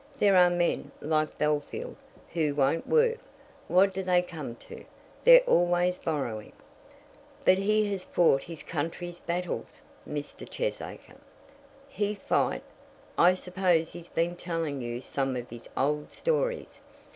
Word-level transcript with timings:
There 0.17 0.35
are 0.35 0.49
men, 0.49 0.89
like 0.99 1.37
Bellfield, 1.37 1.95
who 2.33 2.55
won't 2.55 2.87
work. 2.87 3.19
What 3.67 3.93
do 3.93 4.01
they 4.01 4.23
come 4.23 4.55
to? 4.55 4.83
They're 5.23 5.41
always 5.43 5.99
borrowing." 5.99 6.53
"But 7.45 7.59
he 7.59 7.85
has 7.91 8.03
fought 8.03 8.41
his 8.45 8.63
country's 8.63 9.19
battles, 9.19 9.83
Mr. 10.09 10.49
Cheesacre." 10.49 11.19
"He 11.87 12.15
fight! 12.15 12.63
I 13.15 13.35
suppose 13.35 13.91
he's 13.91 14.07
been 14.07 14.35
telling 14.35 14.81
you 14.81 15.01
some 15.01 15.35
of 15.35 15.47
his 15.51 15.69
old 15.77 16.11
stories. 16.11 16.81